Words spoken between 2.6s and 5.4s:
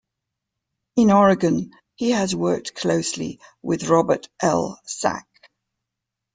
closely with Robert L. Sack.